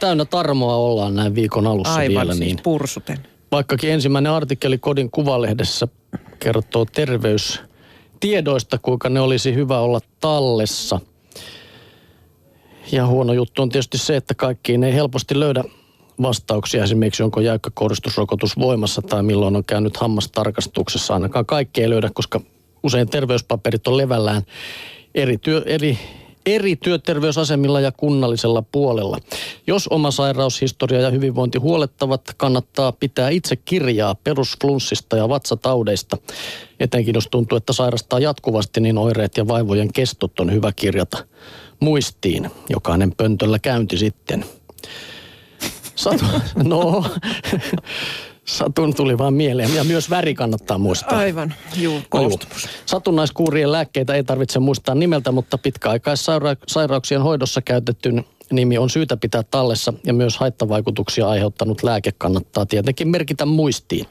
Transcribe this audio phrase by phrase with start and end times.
[0.00, 2.32] Täynnä tarmoa ollaan näin viikon alussa Aivan vielä.
[2.32, 3.18] siis Niin pursuten.
[3.52, 5.88] vaikkakin ensimmäinen artikkeli Kodin kuvalehdessä
[6.38, 11.00] kertoo terveystiedoista, kuinka ne olisi hyvä olla tallessa.
[12.92, 15.64] Ja huono juttu on tietysti se, että kaikkiin ei helposti löydä
[16.22, 16.84] vastauksia.
[16.84, 21.14] Esimerkiksi onko jäykkä koristusrokotus voimassa tai milloin on käynyt hammastarkastuksessa.
[21.14, 22.40] Ainakaan kaikki ei löydä, koska
[22.82, 24.42] usein terveyspaperit on levällään
[25.14, 25.98] eri, työ, eri,
[26.46, 29.18] eri työterveysasemilla ja kunnallisella puolella.
[29.66, 36.16] Jos oma sairaushistoria ja hyvinvointi huolettavat, kannattaa pitää itse kirjaa perusflunssista ja vatsataudeista.
[36.80, 41.26] Etenkin jos tuntuu, että sairastaa jatkuvasti, niin oireet ja vaivojen kestot on hyvä kirjata
[41.80, 42.50] muistiin.
[42.68, 44.44] Jokainen pöntöllä käynti sitten.
[45.94, 46.24] Satu,
[46.64, 47.04] no,
[48.48, 49.74] satun tuli vaan mieleen.
[49.74, 51.18] Ja myös väri kannattaa muistaa.
[51.18, 52.02] Aivan, juu, juu.
[52.08, 52.68] koostumus.
[52.86, 58.12] Satunnaiskuurien lääkkeitä ei tarvitse muistaa nimeltä, mutta pitkäaikaissairauksien hoidossa käytetty
[58.52, 64.06] nimi on syytä pitää tallessa ja myös haittavaikutuksia aiheuttanut lääke kannattaa tietenkin merkitä muistiin.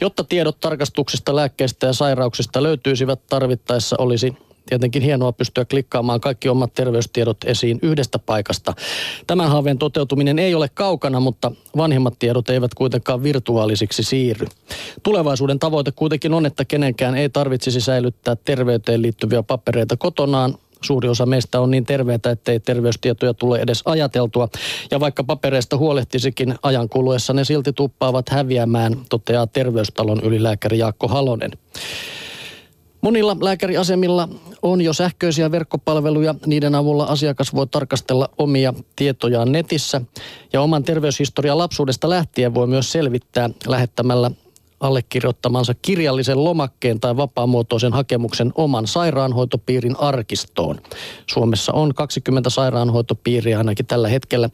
[0.00, 6.74] Jotta tiedot tarkastuksista, lääkkeistä ja sairauksista löytyisivät tarvittaessa olisi tietenkin hienoa pystyä klikkaamaan kaikki omat
[6.74, 8.74] terveystiedot esiin yhdestä paikasta.
[9.26, 14.46] Tämän haaveen toteutuminen ei ole kaukana, mutta vanhimmat tiedot eivät kuitenkaan virtuaalisiksi siirry.
[15.02, 21.26] Tulevaisuuden tavoite kuitenkin on, että kenenkään ei tarvitsisi säilyttää terveyteen liittyviä papereita kotonaan, Suuri osa
[21.26, 24.48] meistä on niin terveitä, ettei terveystietoja tule edes ajateltua.
[24.90, 31.50] Ja vaikka papereista huolehtisikin ajan kuluessa, ne silti tuppaavat häviämään, toteaa terveystalon ylilääkäri Jaakko Halonen.
[33.00, 34.28] Monilla lääkäriasemilla
[34.62, 36.34] on jo sähköisiä verkkopalveluja.
[36.46, 40.00] Niiden avulla asiakas voi tarkastella omia tietojaan netissä.
[40.52, 44.30] Ja oman terveyshistorian lapsuudesta lähtien voi myös selvittää lähettämällä
[44.80, 50.80] allekirjoittamansa kirjallisen lomakkeen tai vapaamuotoisen hakemuksen oman sairaanhoitopiirin arkistoon.
[51.26, 54.50] Suomessa on 20 sairaanhoitopiiriä ainakin tällä hetkellä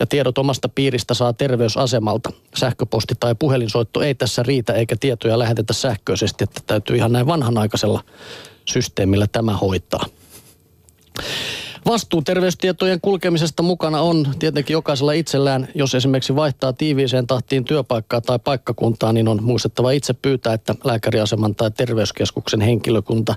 [0.00, 2.32] ja tiedot omasta piiristä saa terveysasemalta.
[2.56, 8.04] Sähköposti tai puhelinsoitto ei tässä riitä eikä tietoja lähetetä sähköisesti, että täytyy ihan näin vanhanaikaisella
[8.64, 10.04] systeemillä tämä hoitaa.
[11.86, 15.68] Vastuu terveystietojen kulkemisesta mukana on tietenkin jokaisella itsellään.
[15.74, 21.54] Jos esimerkiksi vaihtaa tiiviiseen tahtiin työpaikkaa tai paikkakuntaa, niin on muistettava itse pyytää, että lääkäriaseman
[21.54, 23.34] tai terveyskeskuksen henkilökunta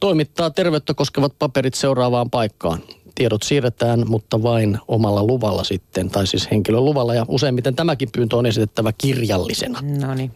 [0.00, 2.78] toimittaa terveyttä koskevat paperit seuraavaan paikkaan.
[3.22, 7.14] Tiedot siirretään, mutta vain omalla luvalla sitten, tai siis henkilön luvalla.
[7.14, 9.80] Ja useimmiten tämäkin pyyntö on esitettävä kirjallisena.
[10.06, 10.30] No niin.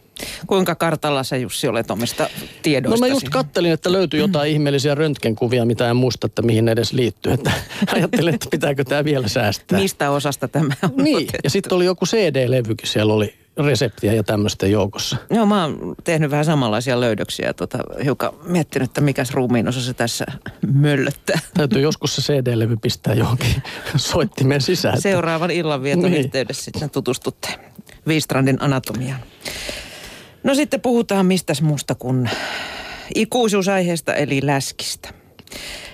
[0.47, 2.29] Kuinka kartalla sä Jussi olet omista No
[2.61, 2.99] tiedoistasi?
[3.01, 6.93] mä just kattelin, että löytyi jotain ihmeellisiä röntgenkuvia, mitä en muista, että mihin ne edes
[6.93, 7.33] liittyy.
[7.33, 7.51] Että
[7.95, 9.79] ajattelin, että pitääkö tämä vielä säästää.
[9.79, 11.37] Mistä osasta tämä on Niin, otettu?
[11.43, 13.33] ja sitten oli joku CD-levykin, siellä oli
[13.65, 15.17] reseptiä ja tämmöistä joukossa.
[15.29, 17.53] Joo, mä oon tehnyt vähän samanlaisia löydöksiä.
[17.53, 20.25] Tota, hiukan miettinyt, että mikäs ruumiin osa se tässä
[20.73, 21.39] möllöttää.
[21.53, 23.63] Täytyy joskus se CD-levy pistää johonkin
[23.95, 24.93] soittimen sisään.
[24.93, 26.25] että- Seuraavan illanvieton Niin.
[26.25, 27.47] yhteydessä sitten tutustutte
[28.07, 29.19] Viistrandin anatomiaan.
[30.43, 32.29] No sitten puhutaan mistäs muusta kuin
[33.15, 35.09] ikuisuusaiheesta eli läskistä.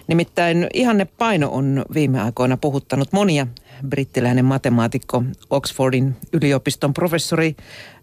[0.07, 3.47] Nimittäin ihanne paino on viime aikoina puhuttanut monia.
[3.89, 7.55] Brittiläinen matemaatikko Oxfordin yliopiston professori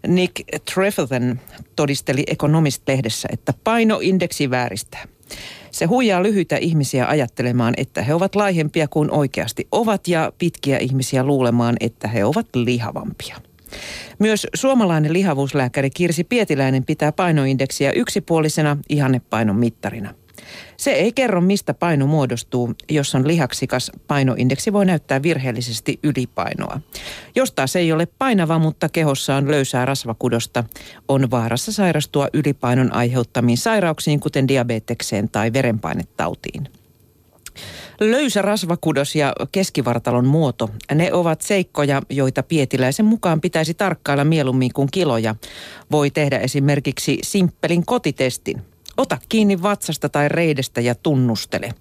[0.07, 0.35] Nick
[0.73, 1.41] Trefethen
[1.75, 5.03] todisteli Economist-lehdessä, että painoindeksi vääristää.
[5.71, 11.23] Se huijaa lyhyitä ihmisiä ajattelemaan, että he ovat laihempia kuin oikeasti ovat ja pitkiä ihmisiä
[11.23, 13.37] luulemaan, että he ovat lihavampia.
[14.19, 20.13] Myös suomalainen lihavuuslääkäri Kirsi Pietiläinen pitää painoindeksiä yksipuolisena ihannepainon mittarina.
[20.77, 22.73] Se ei kerro, mistä paino muodostuu.
[22.89, 26.81] Jos on lihaksikas, painoindeksi voi näyttää virheellisesti ylipainoa.
[27.35, 30.63] Jos taas ei ole painava, mutta kehossa on löysää rasvakudosta,
[31.07, 36.67] on vaarassa sairastua ylipainon aiheuttamiin sairauksiin, kuten diabetekseen tai verenpainetautiin.
[37.99, 44.89] Löysä rasvakudos ja keskivartalon muoto, ne ovat seikkoja, joita Pietiläisen mukaan pitäisi tarkkailla mieluummin kuin
[44.91, 45.35] kiloja.
[45.91, 48.70] Voi tehdä esimerkiksi simppelin kotitestin.
[48.97, 51.73] Ota kiinni vatsasta tai reidestä ja tunnustele.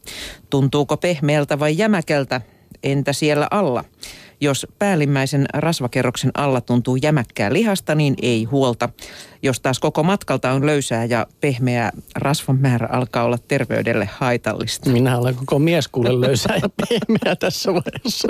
[0.50, 2.40] Tuntuuko pehmeältä vai jämäkeltä?
[2.82, 3.84] Entä siellä alla?
[4.42, 8.88] Jos päällimmäisen rasvakerroksen alla tuntuu jämäkkää lihasta, niin ei huolta.
[9.42, 14.90] Jos taas koko matkalta on löysää ja pehmeää, rasvan määrä alkaa olla terveydelle haitallista.
[14.90, 18.28] Minä olen koko mies kuule löysää ja pehmeä tässä vaiheessa.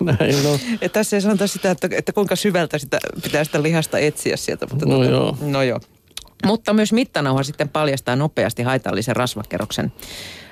[0.00, 0.58] Näin on.
[0.80, 4.66] Ja tässä ei sanota sitä, että, että kuinka syvältä sitä, pitää sitä lihasta etsiä sieltä.
[4.70, 5.36] Mutta No joo.
[5.40, 5.80] No joo.
[6.44, 9.92] Mutta myös mittanauha sitten paljastaa nopeasti haitallisen rasvakerroksen.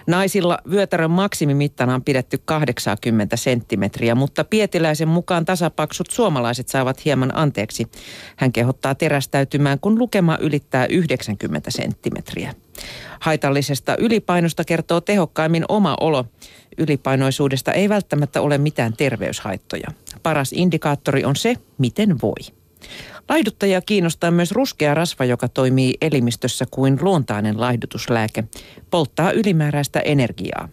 [0.07, 7.87] Naisilla vyötärön maksimimittana on pidetty 80 senttimetriä, mutta Pietiläisen mukaan tasapaksut suomalaiset saavat hieman anteeksi.
[8.37, 12.55] Hän kehottaa terästäytymään, kun lukema ylittää 90 senttimetriä.
[13.21, 16.25] Haitallisesta ylipainosta kertoo tehokkaimmin oma olo.
[16.79, 19.89] Ylipainoisuudesta ei välttämättä ole mitään terveyshaittoja.
[20.23, 22.53] paras indikaattori on se, miten voi.
[23.29, 28.45] Laihduttajia kiinnostaa myös ruskea rasva, joka toimii elimistössä kuin luontainen laihdutuslääke.
[28.91, 30.69] Polttaa ylimääräistä energiaa.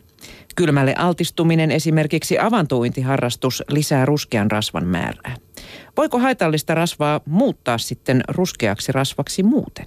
[0.55, 5.35] Kylmälle altistuminen, esimerkiksi avantointiharrastus, lisää ruskean rasvan määrää.
[5.97, 9.85] Voiko haitallista rasvaa muuttaa sitten ruskeaksi rasvaksi muuten?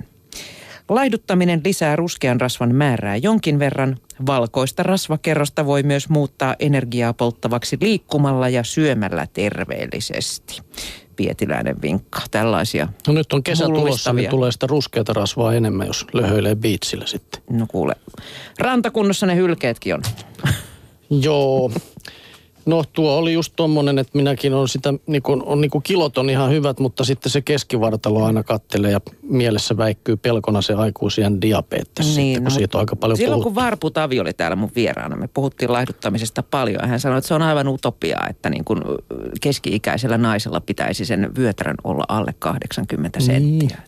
[0.89, 3.97] Laihduttaminen lisää ruskean rasvan määrää jonkin verran.
[4.27, 10.61] Valkoista rasvakerrosta voi myös muuttaa energiaa polttavaksi liikkumalla ja syömällä terveellisesti.
[11.17, 12.21] Pietiläinen vinkka.
[12.31, 17.07] Tällaisia No nyt on kesä tulossa, niin tulee sitä ruskeata rasvaa enemmän, jos löhöilee biitsillä
[17.07, 17.43] sitten.
[17.51, 17.95] No kuule,
[18.59, 20.03] rantakunnossa ne hylkeetkin on.
[21.11, 21.71] Joo.
[22.67, 26.31] No tuo oli just tommonen, että minäkin on sitä, niin kun, on niin kilot on
[26.31, 32.07] ihan hyvät, mutta sitten se keskivartalo aina kattelee ja mielessä väikkyy pelkona se aikuisien diabetes
[32.07, 33.55] niin, sitten, kun no, siitä on aika paljon Silloin puhuttu.
[33.55, 36.89] kun Varpu Tavi oli täällä mun vieraana, me puhuttiin laihduttamisesta paljon.
[36.89, 38.81] Hän sanoi, että se on aivan utopiaa, että niin kuin
[39.41, 43.27] keski-ikäisellä naisella pitäisi sen vyötärön olla alle 80 niin.
[43.27, 43.83] senttiä.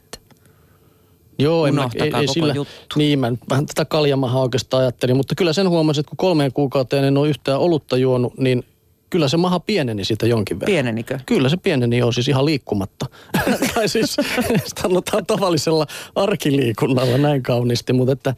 [1.39, 2.97] Joo, en mä, ei, ei sillä, juttu.
[2.97, 7.05] Niin, mä vähän tätä kaljamahaa oikeastaan ajattelin, mutta kyllä sen huomasin, että kun kolmeen kuukauteen
[7.05, 8.65] en ole yhtään olutta juonut, niin
[9.11, 10.73] kyllä se maha pieneni siitä jonkin verran.
[10.73, 11.19] Pienenikö?
[11.27, 13.07] Kyllä se pieneni jo, siis ihan liikkumatta.
[13.75, 14.17] tai siis
[14.83, 18.35] sanotaan tavallisella arkiliikunnalla näin kauniisti, mutta että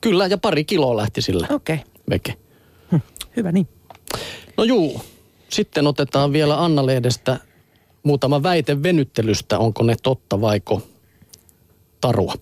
[0.00, 1.46] kyllä ja pari kiloa lähti sillä.
[1.50, 1.74] Okei.
[1.74, 1.86] Okay.
[2.10, 2.34] Veke.
[2.92, 2.96] Hm,
[3.36, 3.68] hyvä niin.
[4.56, 5.00] No juu,
[5.48, 7.36] sitten otetaan vielä Anna-lehdestä
[8.02, 10.82] muutama väite venyttelystä, onko ne totta vaiko
[12.06, 12.34] tarua.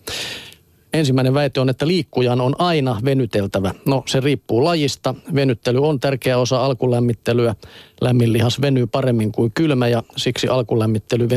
[0.92, 3.74] Ensimmäinen väite on, että liikkujan on aina venyteltävä.
[3.86, 5.14] No se riippuu lajista.
[5.34, 7.54] Venyttely on tärkeä osa alkulämmittelyä.
[8.00, 11.28] Lämmin lihas venyy paremmin kuin kylmä ja siksi alkulämmittely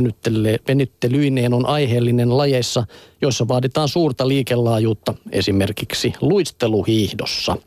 [0.68, 2.83] venyttelyineen on aiheellinen lajeissa,
[3.21, 7.57] joissa vaaditaan suurta liikelaajuutta, esimerkiksi luisteluhiihdossa.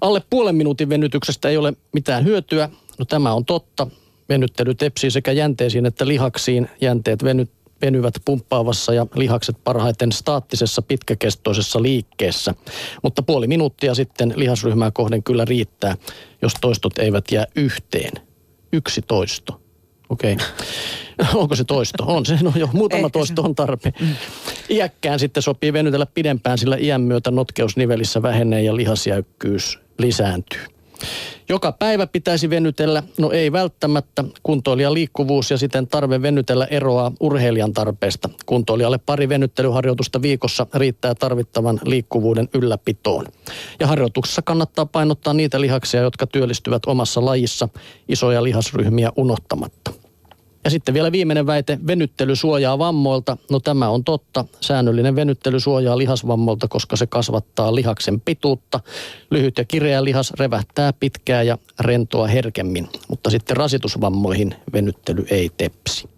[0.00, 2.70] Alle puolen minuutin venytyksestä ei ole mitään hyötyä.
[2.98, 3.86] No tämä on totta.
[4.28, 6.68] Venyttely tepsii sekä jänteisiin että lihaksiin.
[6.80, 7.50] Jänteet venyt,
[7.82, 12.54] venyvät pumppaavassa ja lihakset parhaiten staattisessa pitkäkestoisessa liikkeessä.
[13.02, 15.96] Mutta puoli minuuttia sitten lihasryhmää kohden kyllä riittää,
[16.42, 18.12] jos toistot eivät jää yhteen.
[18.72, 19.60] Yksi toisto.
[20.08, 20.32] Okei.
[20.32, 20.46] Okay.
[21.40, 22.04] Onko se toisto?
[22.06, 22.38] On se.
[22.42, 23.94] No jo, muutama Ehkä toisto on tarpeen.
[24.00, 24.14] Mm.
[24.70, 30.79] Iäkkään sitten sopii venytellä pidempään, sillä iän myötä notkeusnivelissä vähenee ja lihasjäykkyys lisääntyy.
[31.48, 34.24] Joka päivä pitäisi venytellä, no ei välttämättä.
[34.42, 38.28] Kuntoilijan liikkuvuus ja siten tarve venytellä eroaa urheilijan tarpeesta.
[38.46, 43.26] Kuntoilijalle pari venyttelyharjoitusta viikossa riittää tarvittavan liikkuvuuden ylläpitoon.
[43.80, 47.68] Ja harjoituksessa kannattaa painottaa niitä lihaksia, jotka työllistyvät omassa lajissa
[48.08, 49.99] isoja lihasryhmiä unohtamatta.
[50.64, 53.36] Ja sitten vielä viimeinen väite, venyttely suojaa vammoilta.
[53.50, 54.44] No tämä on totta.
[54.60, 58.80] Säännöllinen venyttely suojaa lihasvammoilta, koska se kasvattaa lihaksen pituutta.
[59.30, 66.09] Lyhyt ja kireä lihas revähtää pitkää ja rentoa herkemmin, mutta sitten rasitusvammoihin venyttely ei tepsi.